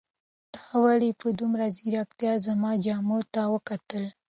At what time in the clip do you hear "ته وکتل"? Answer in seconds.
3.33-4.03